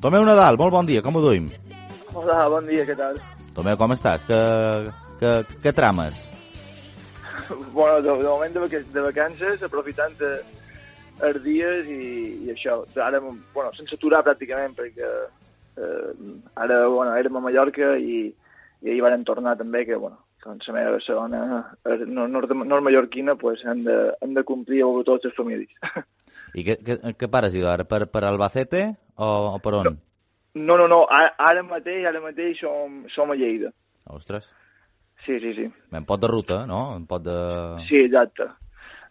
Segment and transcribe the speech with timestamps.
[0.00, 1.48] Tomeu Nadal, molt bon dia, com ho duim?
[2.14, 3.18] Hola, bon dia, què tal?
[3.56, 4.22] Tomeu, com estàs?
[4.28, 4.38] Que,
[5.20, 5.32] que,
[5.64, 6.20] que trames?
[7.72, 10.34] Bueno, de, de moment de, vac de vacances, aprofitant de,
[11.26, 12.04] els dies i,
[12.46, 12.82] i això.
[13.02, 18.28] Ara, bueno, sense aturar pràcticament, perquè eh, ara, bueno, érem a Mallorca i,
[18.84, 21.42] i ahir vam tornar també, que, bueno, doncs la meva segona
[22.06, 25.74] nord, nord, nord mallorquina, pues, hem de, hem de complir amb tots els famílies.
[26.54, 27.84] I què, què, què pares, ara?
[27.88, 28.84] Per, per Albacete
[29.16, 29.98] o, o per on?
[30.58, 33.72] No, no, no, ara, ara mateix, ara mateix som, som a Lleida.
[34.08, 34.48] Ostres.
[35.26, 35.66] Sí, sí, sí.
[35.92, 36.96] En pot de ruta, no?
[36.96, 37.38] En pot de...
[37.88, 38.48] Sí, exacte.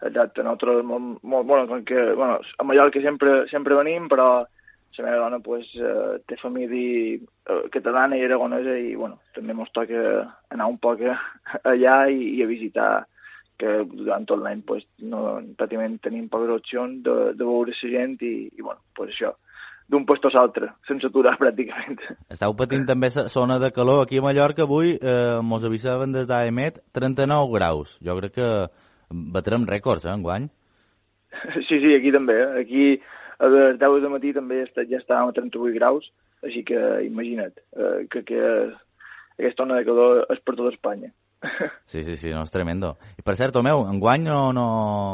[0.01, 0.43] Exacte.
[0.43, 4.45] Nosaltres, molt, molt, bueno, com que, bueno, a Mallorca sempre, sempre venim, però
[4.97, 9.69] la meva dona pues, eh, té família eh, catalana i aragonesa i bueno, també ens
[9.75, 9.99] toca
[10.49, 12.89] anar un poc allà i, i a visitar
[13.57, 18.17] que durant tot l'any pues, no, pràcticament tenim poques opcions de, de veure la gent
[18.21, 19.33] i, i bueno, pues això,
[19.87, 21.99] d'un lloc a l'altre, sense aturar pràcticament.
[22.33, 24.03] Estau patint també la zona de calor.
[24.03, 27.97] Aquí a Mallorca avui eh, mos avisaven des d'AEMET 39 graus.
[28.03, 28.49] Jo crec que
[29.09, 30.49] batrem rècords, eh, enguany.
[31.67, 32.35] Sí, sí, aquí també.
[32.41, 32.63] Eh?
[32.63, 32.85] Aquí
[33.39, 36.11] a les 10 de matí també ja estàvem a 38 graus,
[36.43, 38.41] així que imagina't eh, que, que
[39.37, 41.13] aquesta ona de calor és per tota Espanya.
[41.85, 42.95] Sí, sí, sí, no, és tremendo.
[43.17, 44.67] I per cert, Tomeu, enguany no, no,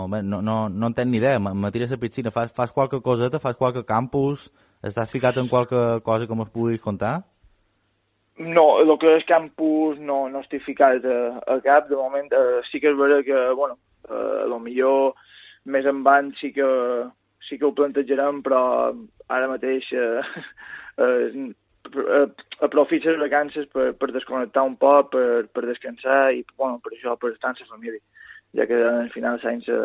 [0.07, 3.57] no, no, no en ni idea, me tires a piscina, fas, fas qualque coseta, fas
[3.57, 4.49] qualque campus,
[4.81, 7.23] estàs ficat en qualque cosa que m'ho puguis contar?
[8.38, 11.17] No, el que és campus no, no estic ficat a,
[11.53, 13.78] a cap, de moment eh, sí que és vera que, bueno,
[14.09, 15.13] eh, lo millor
[15.69, 16.69] més en van sí que,
[17.45, 18.63] sí que ho plantejarem, però
[19.29, 20.23] ara mateix eh,
[21.06, 21.51] eh,
[21.94, 22.28] Eh,
[22.66, 27.16] aprofita les vacances per, per desconnectar un poc, per, per descansar i bueno, per això,
[27.20, 28.02] per estar amb la família,
[28.58, 29.80] ja que al final l'any se,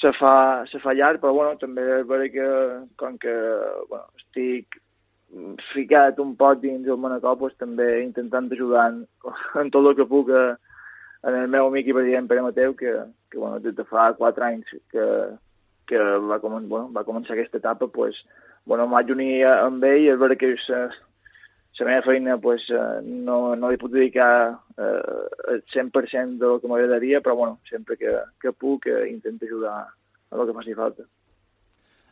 [0.00, 0.34] se, fa,
[0.70, 2.50] se fa llarg, però bueno, també és vera que
[3.00, 3.34] com que
[3.90, 4.80] bueno, estic
[5.72, 9.02] ficat un poc dins el Manacor, pues, també intentant ajudar en,
[9.60, 10.46] en tot el que puc a,
[11.28, 12.94] en el meu amic i president Pere Mateu, que,
[13.30, 15.04] que bueno, des de fa quatre anys que,
[15.90, 15.98] que
[16.30, 18.22] va, com, bueno, va començar aquesta etapa, pues,
[18.64, 20.54] bueno, em unir amb ell i és vera que
[21.80, 26.70] la meva feina pues, eh, no, no li puc dedicar eh, el 100% del que
[26.70, 31.06] m'agradaria, però bueno, sempre que, que puc eh, intento ajudar a el que faci falta.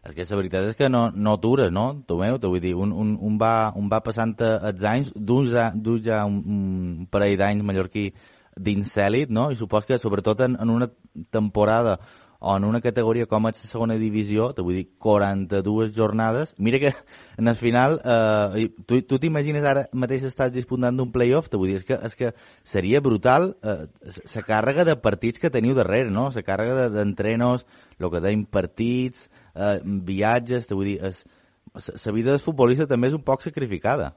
[0.06, 1.88] És que la veritat és que no, no atures, no?
[2.06, 5.48] Tu meu, te vull dir, un, un, un, va, un va passant els anys, d'un
[5.50, 5.72] ja,
[6.04, 8.12] ja un, un parell d'anys mallorquí
[8.56, 9.50] dins cèl·lit, no?
[9.50, 10.88] I supos que sobretot en, en una
[11.34, 11.98] temporada
[12.40, 16.92] en una categoria com és la segona divisió, te vull dir, 42 jornades, mira que
[17.40, 21.72] en el final, eh, tu tu t'imagines ara mateix estàs disputant d'un playoff, te vull
[21.72, 22.32] dir, és que, és que
[22.64, 23.86] seria brutal eh,
[24.34, 26.28] la càrrega de partits que teniu darrere, no?
[26.34, 31.00] La càrrega d'entrenos, de, el que deim partits, eh, viatges, te vull dir,
[31.76, 34.14] la vida del futbolista també és un poc sacrificada.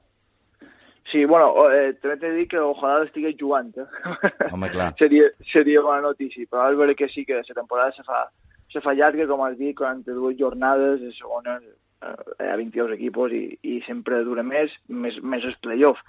[1.11, 3.87] Sí, bueno, eh, també t'he de dir que ojalà estigués jugant, eh?
[4.53, 4.91] Home, clar.
[4.99, 8.27] seria, seria bona notícia, però és vera que sí que la temporada se fa,
[8.69, 12.13] se fa llarga, com has dit, 42 jornades, de segona eh,
[12.45, 16.03] hi ha 22 equipos i, i sempre dura més, més, més el playoff,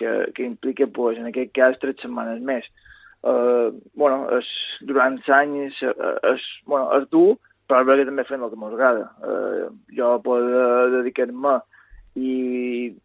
[0.00, 2.64] que, que implica, pues, en aquest cas, tres setmanes més.
[3.20, 4.48] Uh, bueno, es,
[4.88, 5.96] durant anys és,
[6.30, 7.34] es, bueno, és dur,
[7.68, 9.10] però és que també fem el que m'agrada.
[9.20, 10.46] Uh, jo puc
[10.96, 11.58] dedicar-me
[12.14, 12.96] i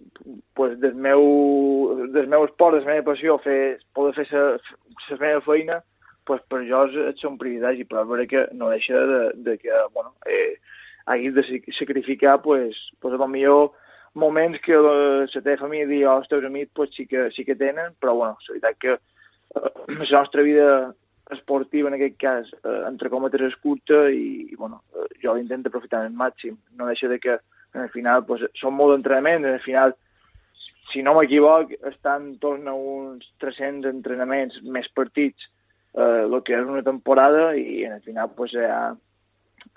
[0.53, 5.43] pues, del, meu, del meu esport, de la meva passió, fer, poder fer la meva
[5.45, 5.81] feina,
[6.25, 9.71] pues, per jo és, és un privilegi, però és que no deixa de, de que
[9.93, 10.57] bueno, eh,
[11.05, 13.73] haguis de sacrificar pues, pues, a millor
[14.15, 17.93] moments que la, teva família o els teus amics pues, sí, que, sí que tenen,
[17.99, 20.95] però bueno, la veritat que eh, la nostra vida
[21.31, 25.69] esportiva en aquest cas, eh, entre cometes és curta i, i bueno, eh, jo l'intento
[25.69, 26.57] aprofitar al màxim.
[26.77, 27.37] No deixa de que
[27.75, 29.95] al final pues, són molt d'entrenament, al final,
[30.91, 35.49] si no m'equivoc, estan torn a uns 300 entrenaments més partits
[35.97, 38.95] eh, el que és una temporada i al final pues, hi ha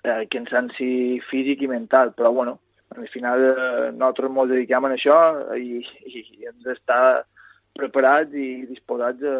[0.04, 2.58] eh, cansanci físic i mental, però bueno,
[2.96, 5.18] al final eh, nosaltres ens dediquem a això
[5.56, 7.24] i, i, i hem d'estar
[7.78, 9.38] preparats i disposats a,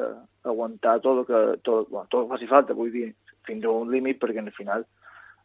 [0.49, 3.11] aguantar tot el que, tot, bueno, tot el que faci falta, vull dir,
[3.49, 4.98] fins a un límit, perquè al final eh,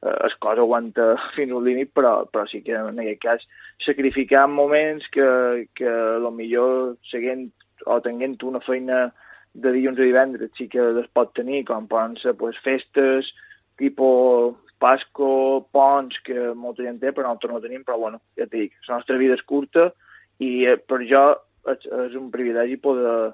[0.04, 3.46] el cos aguanta fins al límit, però, però sí que en aquest cas
[3.86, 7.50] sacrificar moments que, que a lo millor seguint
[7.86, 9.06] o tenint una feina
[9.54, 13.32] de dilluns a divendres sí que es pot tenir, com poden ser pues, festes,
[13.78, 18.66] tipus Pasco, ponts, que molta gent té, però nosaltres no tenim, però bueno, ja t'he
[18.66, 19.86] dit, la nostra vida és curta
[20.44, 21.22] i eh, per jo
[21.72, 23.32] és, és un privilegi poder,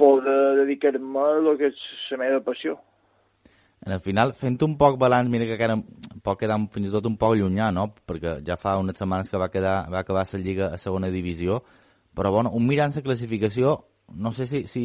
[0.00, 2.74] poder dedicar-me a el que és la meva passió.
[3.84, 5.76] En el final, fent un poc balanç, mira que encara
[6.24, 7.90] pot quedar fins i tot un poc llunyà, no?
[8.08, 11.60] Perquè ja fa unes setmanes que va, quedar, va acabar la Lliga a segona divisió,
[12.16, 13.76] però bueno, un mirant la classificació,
[14.14, 14.84] no sé si, si,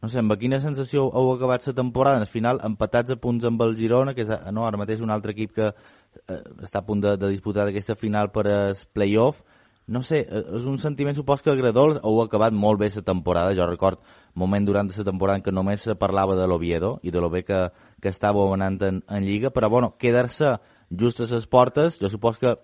[0.00, 3.60] no sé, amb quina sensació heu acabat la temporada, al final empatats a punts amb
[3.62, 7.02] el Girona, que és no, ara mateix un altre equip que eh, està a punt
[7.02, 9.42] de, de disputar aquesta final per al playoff,
[9.86, 13.54] no sé, eh, és un sentiment, supos que agradós, heu acabat molt bé la temporada,
[13.54, 14.00] jo record
[14.34, 17.42] moment durant la temporada en què només se parlava de l'Oviedo i de lo bé
[17.44, 17.70] que,
[18.00, 20.58] que estava anant en, en Lliga, però bueno, quedar-se
[20.90, 22.56] just a les portes, jo supos que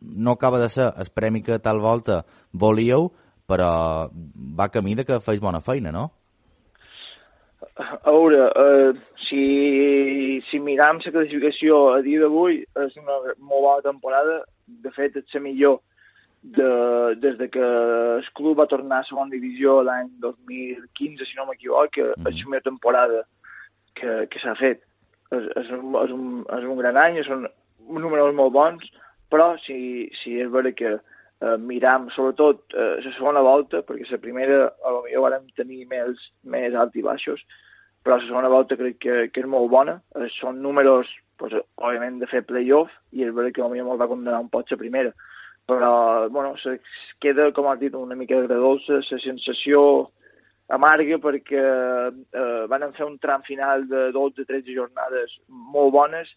[0.00, 3.10] no acaba de ser el premi que tal volta volíeu,
[3.46, 6.10] però va camí de que feis bona feina, no?
[7.80, 8.92] A veure, eh,
[9.28, 14.40] si, si miram la classificació a dia d'avui, és una molt bona temporada.
[14.66, 15.80] De fet, és la millor
[16.42, 21.46] de, des de que el club va tornar a segona divisió l'any 2015, si no
[21.48, 23.22] m'equivoc, que mm és la millor temporada
[23.94, 24.82] que, que s'ha fet.
[25.30, 27.46] És, és, un, és, un, és un gran any, són
[27.86, 28.90] números molt bons,
[29.30, 34.22] però si, si és vera que eh, miram sobretot eh, la segona volta, perquè la
[34.22, 37.44] primera a lo millor vam tenir més, més alt i baixos,
[38.02, 40.00] però la segona volta crec que, que és molt bona.
[40.16, 44.10] Eh, són números, pues, òbviament, de fer playoff, i és veritat que potser molt va
[44.10, 45.14] condenar un poc la primera.
[45.70, 46.80] Però, bueno, se
[47.22, 49.82] queda, com has dit, una mica agradolça, la sensació
[50.70, 56.30] amarga perquè eh, van fer un tram final de 12-13 jornades molt bones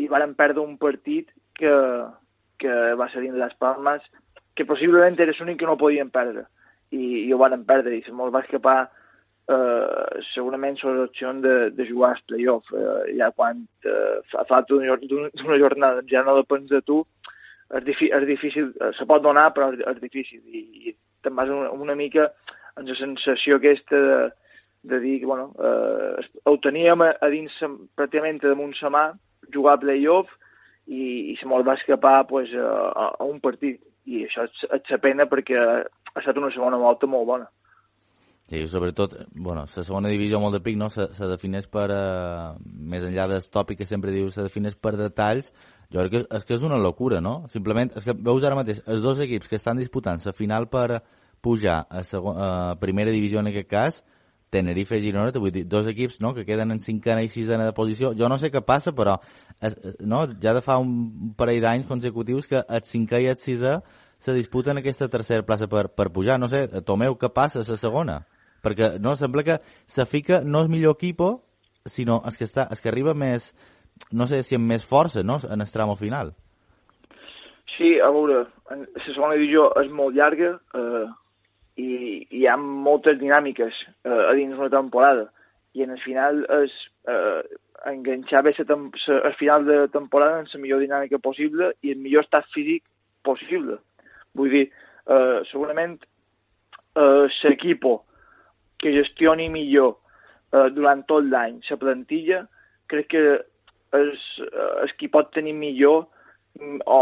[0.00, 1.74] i van perdre un partit que,
[2.60, 4.04] que va ser dins les Palmes,
[4.54, 6.46] que possiblement era l'únic que no podien perdre.
[6.90, 8.78] I, i ho van perdre i se molt va escapar
[9.52, 12.72] eh, segurament són l'opció de, de jugar als play-off.
[12.72, 17.02] Eh, ja quan eh, fa falta d'una jornada ja no depens de tu,
[17.74, 20.42] és, difi és difícil, eh, se pot donar, però és, és difícil.
[20.46, 22.30] I, i te'n vas una, una mica
[22.78, 24.18] amb la sensació aquesta de,
[24.92, 27.54] de dir bueno, eh, ho teníem a, a dins
[27.98, 29.10] pràcticament damunt sa mà,
[29.54, 30.30] jugar a play-off,
[30.88, 33.80] i, i se me'l va escapar pues, a, a un partit.
[34.08, 37.48] I això és la pena perquè ha estat una segona volta molt bona.
[38.48, 40.88] Sí, sobretot, bueno, la segona divisió molt de pic, no?
[40.88, 44.94] Se, se defineix per, uh, més enllà del tòpic que sempre diu, se defineix per
[44.96, 45.52] detalls,
[45.92, 47.48] jo crec que és, que és una locura, no?
[47.52, 51.02] Simplement, és que veus ara mateix, els dos equips que estan disputant la final per
[51.40, 54.02] pujar a, segon, a primera divisió en aquest cas,
[54.50, 57.74] Tenerife i Girona, vull dir, dos equips no, que queden en cinquena i sisena de
[57.76, 58.14] posició.
[58.16, 59.18] Jo no sé què passa, però
[59.60, 63.76] és, no, ja de fa un parell d'anys consecutius que el cinquè i el sisè
[64.18, 66.38] se disputen aquesta tercera plaça per, per pujar.
[66.40, 68.22] No sé, Tomeu, què passa a la segona?
[68.64, 69.60] Perquè no, sembla que
[69.96, 71.34] la FICA no és millor equipo,
[71.86, 73.52] sinó és que, està, és que arriba més,
[74.12, 76.34] no sé si amb més força, no?, en el tram final.
[77.76, 81.06] Sí, a veure, la segona divisió és molt llarga eh,
[81.78, 85.28] i, i hi ha moltes dinàmiques eh, a dins una temporada
[85.76, 86.74] i en el final és
[87.12, 87.42] eh,
[87.86, 92.48] enganxar bé el final de temporada en la millor dinàmica possible i el millor estat
[92.54, 92.82] físic
[93.22, 93.78] possible.
[94.34, 94.64] Vull dir,
[95.06, 95.98] eh, segurament
[96.96, 98.04] eh, l'equipo
[98.78, 99.98] que gestioni millor
[100.52, 102.42] eh, durant tot l'any la plantilla,
[102.88, 103.24] crec que
[103.96, 106.06] és, eh, és qui pot tenir millor
[106.60, 107.00] mm, o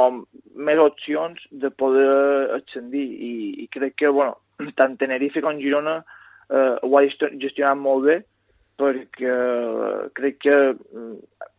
[0.55, 3.07] més opcions de poder ascendir.
[3.07, 4.38] I, i crec que, bueno,
[4.78, 6.00] tant Tenerife com Girona
[6.50, 8.23] eh, ho ha gestionat molt bé
[8.76, 11.14] perquè eh, crec que mm,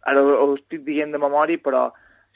[0.10, 1.88] ara ho estic dient de memòria però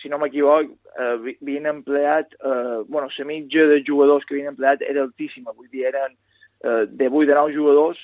[0.02, 4.82] si no m'equivoc, eh, havien empleat, eh, bueno, la mitja de jugadors que havien empleat
[4.82, 6.16] era altíssima, vull dir, eren
[6.64, 8.00] eh, de 8 de 9 jugadors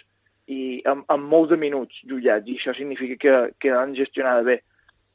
[0.48, 4.60] i amb, amb molts de minuts jutjats, i això significa que, que han gestionat bé.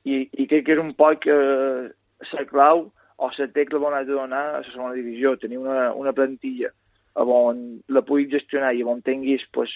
[0.04, 1.88] I, i crec que és un poc eh,
[2.32, 2.88] la clau
[3.22, 6.72] o la tecla on has de donar a la segona divisió, tenir una, una plantilla
[7.14, 9.70] on la puguis gestionar i on tinguis pues,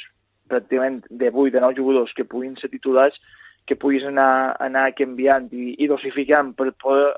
[0.48, 3.18] pràcticament de 8 de 9 jugadors que puguin ser titulars,
[3.66, 7.12] que puguis anar, anar canviant i, i dosificant per poder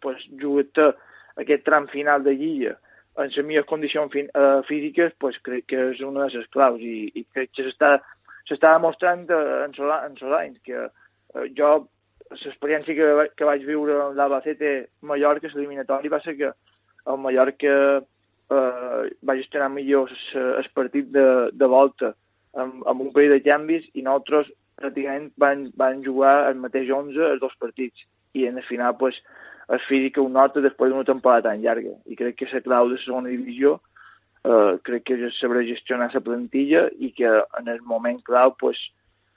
[0.00, 0.92] pues, jugar
[1.40, 2.76] aquest tram final de lliga
[3.16, 6.80] en les millors condicions fi, uh, físiques, pues, crec que és una de les claus
[6.82, 7.98] i, i crec que s'està
[8.48, 11.86] s'està demostrant en, Solà, en Solans que uh, jo
[12.34, 19.00] l'experiència que, que vaig viure amb l'Albacete Mallorca, l'eliminatori, va ser que el Mallorca uh,
[19.24, 22.14] va gestionar millor el partit de, de volta
[22.54, 24.50] amb, amb un parell de canvis i nosaltres
[24.80, 28.06] pràcticament van, van jugar el mateix 11 els dos partits.
[28.34, 29.20] I en el final pues,
[29.72, 31.94] el físic ho nota després d'una temporada tan llarga.
[32.06, 33.78] I crec que la clau de segona divisió
[34.44, 38.80] eh, crec que és saber gestionar la plantilla i que en el moment clau pues,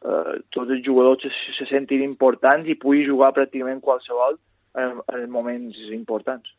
[0.04, 4.40] eh, tots els jugadors se, se sentin importants i pugui jugar pràcticament qualsevol
[4.78, 6.54] en, en moments importants.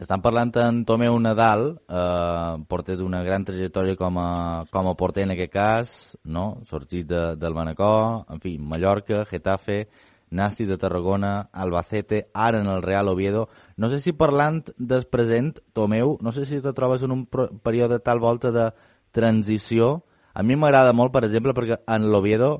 [0.00, 4.30] Estan parlant en Tomeu Nadal, eh, porter d'una gran trajectòria com a,
[4.72, 5.90] com a porter en aquest cas,
[6.24, 6.62] no?
[6.64, 9.82] sorgit de, del Manacor, en fi, Mallorca, Getafe,
[10.30, 13.48] Nasti de Tarragona, Albacete, ara en el Real Oviedo.
[13.76, 17.98] No sé si parlant del present, Tomeu, no sé si te trobes en un període
[17.98, 18.70] tal volta de
[19.10, 20.04] transició.
[20.34, 22.50] A mi m'agrada molt, per exemple, perquè en l'Oviedo,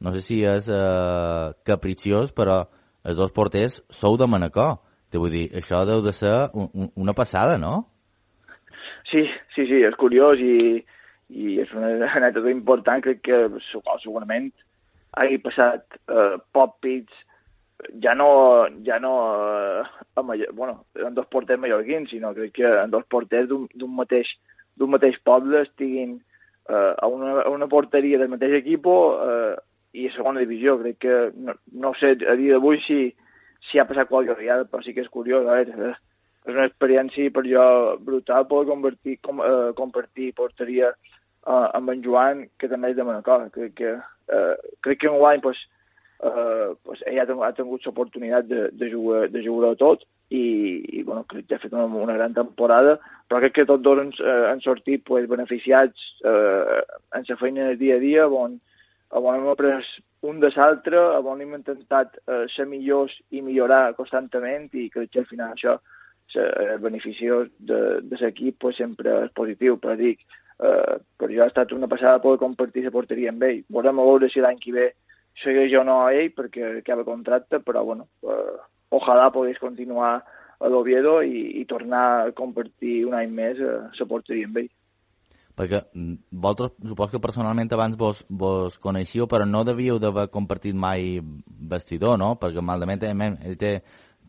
[0.00, 2.62] no sé si és eh, capriciós, però
[3.04, 4.78] els dos porters sou de Manacor.
[5.08, 7.88] Te vull dir, això deu de ser un, un, una passada, no?
[9.08, 10.82] Sí, sí, sí, és curiós i,
[11.32, 13.38] i és una anècdota important, crec que
[14.02, 14.50] segurament
[15.16, 17.24] hagi passat eh, pop pits
[18.02, 19.12] ja no, ja no
[19.80, 19.84] eh,
[20.20, 24.30] amb, bueno, en dos porters mallorquins, sinó crec que en dos porters d'un mateix,
[24.78, 26.18] mateix poble estiguin
[26.68, 29.54] eh, a, una, a una porteria del mateix equip eh,
[29.98, 30.76] i a segona divisió.
[30.82, 33.00] Crec que, no, no sé a dia d'avui si,
[33.70, 35.46] si ha passat qualque vegada, però sí que és curiós.
[35.46, 35.96] A veure, eh,
[36.48, 37.64] és una experiència per jo
[38.04, 43.08] brutal poder convertir, com, eh, compartir porteria eh, amb en Joan, que també és de
[43.08, 43.48] Manacor.
[43.56, 45.60] Crec que eh, crec que enguany pues,
[46.22, 51.02] eh, pues, ell ha, ha tingut l'oportunitat de, de, jugar, de jugar tot i, i
[51.02, 54.12] bueno, crec que ha fet una, una gran temporada, però crec que tots dos han,
[54.20, 56.80] eh, han sortit pues, beneficiats eh,
[57.16, 58.58] en la feina del dia a dia, on,
[59.10, 59.84] on hem après
[60.28, 65.24] un de l'altre, on hem intentat eh, ser millors i millorar constantment i crec que
[65.24, 65.78] al final això
[66.36, 70.20] el benefici de, de l'equip pues, sempre és positiu, però dic,
[70.60, 73.62] eh, per jo ha estat una passada poder compartir la porteria amb ell.
[73.72, 74.88] Volem veure si l'any que ve
[75.42, 78.58] segueix o no a ell perquè acaba contracte, però bueno, eh,
[78.94, 80.18] ojalà pogués continuar
[80.58, 84.72] a l'Oviedo i, i tornar a compartir un any més eh, la porteria amb ell.
[85.58, 90.74] Perquè mm, vosaltres, supos que personalment abans vos, vos coneixíeu, però no devíeu d'haver compartit
[90.74, 92.34] mai vestidor, no?
[92.42, 93.78] Perquè malament ell té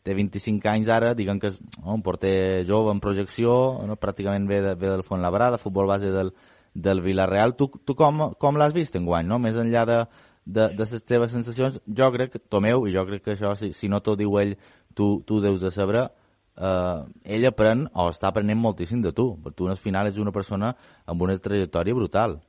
[0.04, 3.52] té 25 anys ara, diguem que és no, un porter jove en projecció,
[3.86, 6.32] no, pràcticament ve, de, ve del Labrada, futbol base del,
[6.74, 7.56] del Villarreal.
[7.60, 9.40] Tu, tu com, com l'has vist en guany, no?
[9.40, 10.00] Més enllà de,
[10.50, 13.72] de, de les teves sensacions, jo crec que, Tomeu, i jo crec que això, si,
[13.78, 14.56] si no t'ho diu ell,
[14.98, 16.08] tu, tu deus de saber,
[16.58, 17.00] eh,
[17.36, 20.74] ell aprèn o està aprenent moltíssim de tu, perquè tu al final ets una persona
[21.06, 22.40] amb una trajectòria brutal.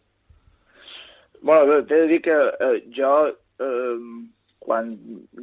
[1.43, 4.01] Bueno, t'he de dir que eh, jo eh,
[4.61, 4.93] quan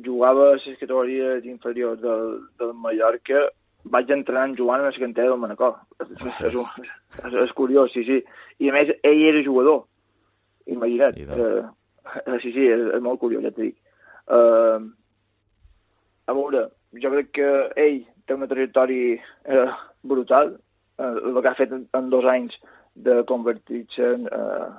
[0.05, 3.47] jugava a les categories inferiors del, del Mallorca
[3.87, 5.77] vaig entrenar en Joan a la cantera del Manacor.
[6.03, 6.55] És, és,
[7.23, 8.19] és, és curiós, sí, sí.
[8.59, 9.85] I a més, ell era jugador.
[10.67, 11.15] Imagina't.
[11.23, 11.69] Uh,
[12.41, 13.77] sí, sí, és, és molt curiós, ja t'ho dic.
[14.27, 14.87] Uh,
[16.27, 16.67] a veure,
[17.01, 20.55] jo crec que ell té una trajectòria uh, brutal.
[20.97, 22.57] Uh, el que ha fet en, en dos anys
[23.07, 24.71] de convertir-se en, uh,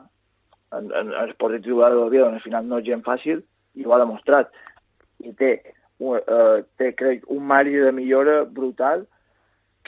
[0.77, 3.45] en, en, en esport titular de la vida, al final no és gent fàcil,
[3.79, 4.51] i ho ha demostrat.
[5.25, 5.53] I té,
[6.03, 9.07] uh, té crec, un marge de millora brutal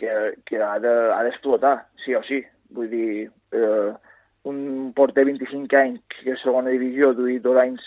[0.00, 0.14] que,
[0.46, 2.40] que ha d'explotar, de, sí o sí.
[2.70, 3.10] Vull dir,
[3.58, 3.98] uh,
[4.48, 7.84] un porter 25 anys que és segona divisió, duit dos anys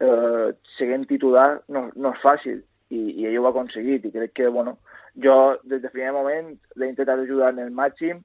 [0.00, 2.62] eh, seguint titular, no, no és fàcil,
[2.92, 4.76] i, i ell ho ha aconseguit, i crec que, bueno,
[5.22, 8.20] jo des del primer moment l'he intentat ajudar en el màxim,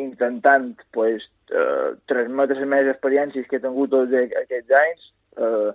[0.00, 5.06] intentant pues, eh, transmetre les meves experiències que he tingut tots aquests anys,
[5.38, 5.70] eh,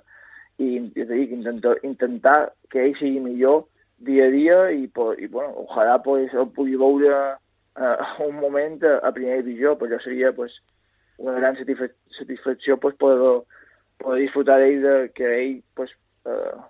[0.57, 2.37] i, és a dir, intentar, intentar
[2.71, 3.65] que ell sigui millor
[4.05, 8.99] dia a dia i, i bueno, ojalà pues, el pugui veure uh, un moment a,
[9.07, 10.55] a primera divisió, però seria pues,
[11.17, 13.43] una gran satisfa satisfacció pues, poder,
[13.97, 15.91] poder disfrutar d'ell de que ell pues,
[16.25, 16.63] uh,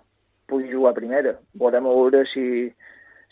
[0.46, 1.36] pugui jugar a primera.
[1.54, 2.68] Volem veure si,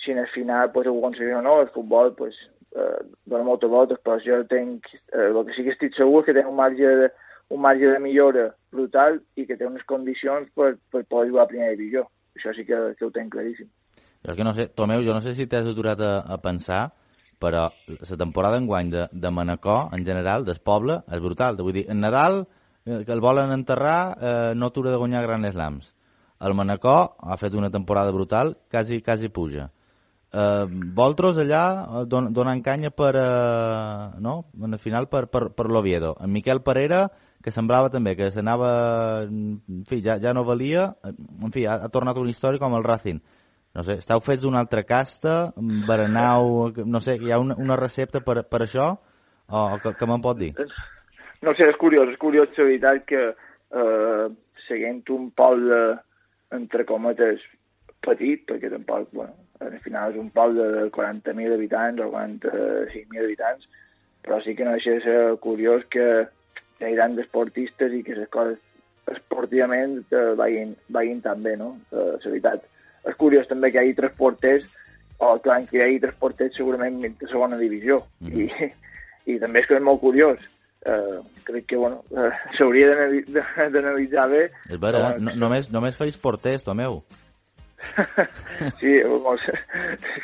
[0.02, 1.60] si en el final pues, ho aconseguim o no.
[1.62, 2.38] El futbol pues,
[2.74, 6.30] uh, dona moltes voltes, però jo tenc, uh, el que sí que estic segur és
[6.30, 7.12] que tenc un marge de,
[7.54, 11.52] un marge de millora brutal i que té unes condicions per, per poder jugar a
[11.52, 12.08] primera divisió.
[12.34, 13.70] Això sí que, que ho tenc claríssim.
[14.24, 16.88] Jo que no sé, Tomeu, jo no sé si t'has aturat a, a pensar,
[17.38, 21.58] però la temporada enguany de, de Manacor, en general, del poble, és brutal.
[21.60, 22.44] Vull dir, en Nadal,
[22.84, 25.94] eh, que el volen enterrar, eh, no atura de guanyar grans slams.
[26.44, 29.70] El Manacor ha fet una temporada brutal, quasi, quasi puja.
[30.34, 34.46] Eh, Voltros allà eh, don, donant canya per, eh, no?
[34.60, 36.16] en el final per, per, per l'Oviedo.
[36.20, 37.06] En Miquel Parera
[37.44, 38.70] que semblava també que s'anava...
[39.28, 40.88] En fi, ja, ja no valia.
[41.04, 43.20] En fi, ha, ha tornat una història com el Racing.
[43.74, 45.52] No sé, esteu fets d'una altra casta,
[45.88, 46.70] berenau...
[46.86, 48.92] No sé, hi ha una, una recepta per, per això?
[49.50, 50.52] O, o que, que me'n pot dir?
[51.44, 54.26] No sé, és curiós, és curiós, la veritat, que eh,
[54.68, 55.80] seguint un poble,
[56.54, 57.42] entre cometes,
[58.04, 63.66] petit, perquè tampoc, bueno, al final és un poble de 40.000 habitants o 45.000 habitants,
[64.24, 66.06] però sí que no deixa de ser curiós que
[66.78, 68.60] hi hagi tants esportistes i que les coses
[69.12, 71.74] esportivament eh, vagin, vagin tan bé, no?
[71.92, 72.64] Eh, la veritat.
[73.08, 74.64] És curiós també que hi hagi tres porters,
[75.18, 78.72] o clar, que hi hagi tres porters segurament de segona divisió, mm -hmm.
[79.26, 80.38] I, i també és que és molt curiós.
[80.84, 82.90] Eh, crec que, bueno, eh, s'hauria
[83.72, 84.50] d'analitzar bé.
[84.68, 87.02] És vera, eh, no, només, només feis porters, Tomeu.
[88.80, 89.40] sí, vamos,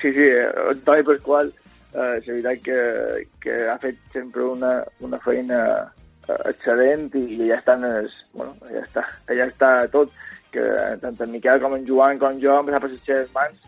[0.02, 0.26] sí, sí,
[0.68, 1.52] Antoni Pasqual,
[1.94, 2.80] eh, és veritat que,
[3.40, 5.60] que ha fet sempre una, una feina
[6.28, 10.12] eh, excel·lent i, ja estan es, bueno, ja està, ja està tot
[10.50, 10.66] que
[11.02, 13.66] tant en Miquel com en Joan com jo hem passat les seves mans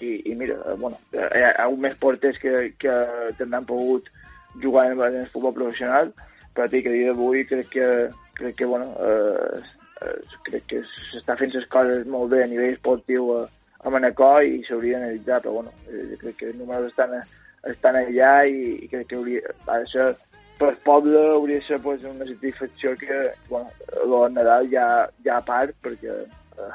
[0.00, 2.96] i, i mira, eh, bueno, hi ha, hagut més porters que, que
[3.44, 4.08] han pogut
[4.62, 6.12] jugar en, en el futbol professional
[6.54, 7.88] però que a dia d'avui crec que,
[8.34, 9.60] crec que bueno, eh,
[10.02, 10.16] eh,
[10.48, 13.44] crec que s'està fent les coses molt bé a nivell esportiu a,
[13.84, 17.20] a Manacor i s'hauria d'analitzar, però bueno, eh, crec que els números estan
[17.68, 20.08] estan allà i, i crec que hauria, ha de ser
[20.60, 23.70] per poble hauria de ser pues, una satisfacció que bueno,
[24.04, 24.86] el Nadal ja,
[25.24, 26.68] ja a part perquè eh,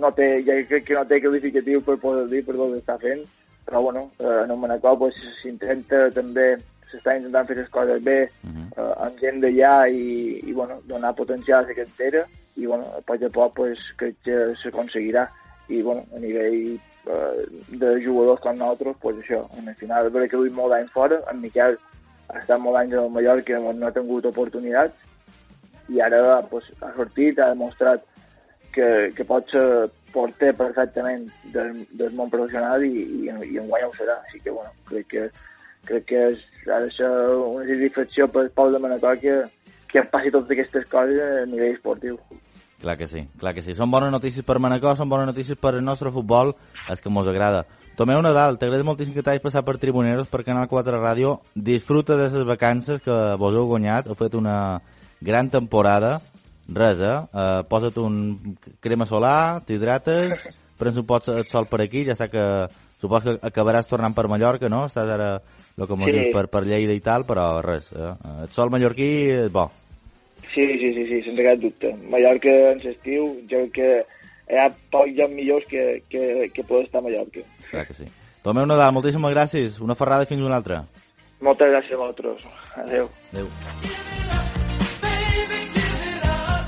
[0.00, 3.26] no té, ja crec que no té qualificatiu per poder dir per tot està fent
[3.68, 6.54] però bueno, eh, en un Manacor pues, s'intenta també
[6.90, 8.68] s'està intentant fer les coses bé uh -huh.
[8.76, 12.24] eh, amb gent d'allà i, i bueno, donar potencial a la cantera
[12.56, 15.28] i bueno, a poc a poc pues, crec que s'aconseguirà
[15.68, 20.30] i bueno, a nivell eh, de jugadors com nosaltres, pues això, en el final, és
[20.30, 21.78] que duim molt d'anys fora, en Miquel
[22.32, 25.10] ha estat molt anys al Mallorca no ha tingut oportunitats,
[25.90, 28.04] i ara pues, ha sortit, ha demostrat
[28.74, 33.88] que, que pot ser porter perfectament del, del món professional i, i, i en guanya
[33.88, 34.18] ho serà.
[34.26, 35.24] Així que, bueno, crec que,
[35.88, 39.36] crec que és, ha de ser una satisfacció per Pau de Manacor que,
[39.90, 42.18] que passi totes aquestes coses a nivell esportiu.
[42.80, 43.74] Clar que sí, clar que sí.
[43.76, 46.54] Són bones notícies per Manacor, són bones notícies per el nostre futbol,
[46.88, 47.66] és que mos agrada.
[47.98, 51.34] Tomeu Nadal, t'agrada moltíssim que t'hagis passat per Tribuneros, per Canal 4 Ràdio.
[51.54, 54.80] Disfruta de les vacances que vos heu guanyat, heu fet una
[55.20, 56.20] gran temporada.
[56.70, 57.16] Res, eh?
[57.34, 60.46] uh, posa't un crema solar, t'hidrates,
[60.80, 62.44] prens un pot de sol per aquí, ja sé que
[63.02, 64.86] supos que acabaràs tornant per Mallorca, no?
[64.88, 65.34] Estàs ara,
[65.76, 66.12] el que sí.
[66.14, 68.14] dius, per, per Lleida i tal, però res, eh?
[68.46, 69.10] el sol mallorquí
[69.42, 69.68] és bo.
[70.54, 71.92] Sí, sí, sí, sí sense cap dubte.
[72.10, 73.90] Mallorca en l'estiu, jo crec que
[74.50, 77.44] hi ha pocs llocs millors que, que, que poder estar a Mallorca.
[77.70, 78.08] Clar que sí.
[78.42, 79.80] Tomeu Nadal, moltíssimes gràcies.
[79.84, 80.82] Una ferrada fins una altra.
[81.44, 82.46] Moltes gràcies a vosaltres.
[82.84, 83.10] Adéu.
[83.32, 84.39] Adéu.